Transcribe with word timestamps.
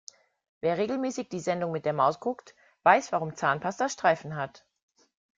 Wer 0.61 0.79
regelmäßig 0.79 1.29
die 1.29 1.39
Sendung 1.39 1.71
mit 1.71 1.85
der 1.85 1.93
Maus 1.93 2.19
guckt, 2.19 2.55
weiß 2.81 3.11
warum 3.11 3.35
Zahnpasta 3.35 3.87
Streifen 3.87 4.35
hat. 4.35 4.65